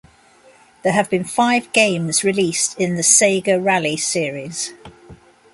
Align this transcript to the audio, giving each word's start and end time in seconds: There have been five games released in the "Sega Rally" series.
There 0.83 0.93
have 0.93 1.11
been 1.11 1.23
five 1.23 1.71
games 1.73 2.23
released 2.23 2.75
in 2.79 2.95
the 2.95 3.03
"Sega 3.03 3.63
Rally" 3.63 3.97
series. 3.97 4.73